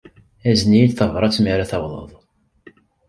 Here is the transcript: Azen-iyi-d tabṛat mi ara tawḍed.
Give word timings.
Azen-iyi-d 0.49 0.93
tabṛat 0.97 1.37
mi 1.39 1.49
ara 1.53 1.69
tawḍed. 1.71 2.11